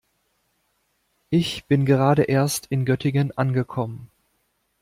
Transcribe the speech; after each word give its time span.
Ich 1.29 1.65
bin 1.65 1.85
gerade 1.85 2.23
erst 2.23 2.65
in 2.71 2.85
Göttingen 2.85 3.37
angekommen 3.37 4.09